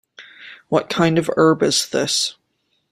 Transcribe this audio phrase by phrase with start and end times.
[0.69, 2.35] What kind of herb this is?